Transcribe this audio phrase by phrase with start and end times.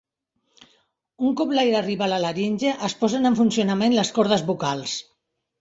[1.27, 5.01] Un cop l'aire arriba a la laringe, es posen en funcionament les cordes vocals.